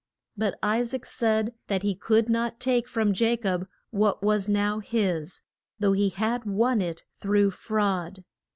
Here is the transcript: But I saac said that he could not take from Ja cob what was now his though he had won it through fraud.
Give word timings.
But 0.35 0.57
I 0.63 0.79
saac 0.81 1.05
said 1.05 1.53
that 1.67 1.83
he 1.83 1.93
could 1.93 2.27
not 2.27 2.59
take 2.59 2.87
from 2.87 3.13
Ja 3.15 3.35
cob 3.37 3.67
what 3.91 4.23
was 4.23 4.49
now 4.49 4.79
his 4.79 5.43
though 5.77 5.93
he 5.93 6.09
had 6.09 6.43
won 6.43 6.81
it 6.81 7.05
through 7.21 7.51
fraud. 7.51 8.23